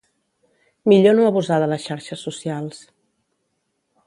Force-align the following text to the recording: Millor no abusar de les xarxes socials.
Millor 0.93 1.13
no 1.19 1.27
abusar 1.27 1.59
de 1.65 1.69
les 1.73 1.85
xarxes 1.91 2.27
socials. 2.29 2.83